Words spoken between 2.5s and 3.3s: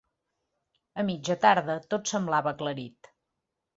aclarit.